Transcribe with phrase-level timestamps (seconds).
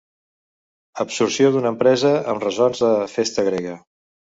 [1.05, 3.79] Absorció d'una empresa amb ressons de festa grega.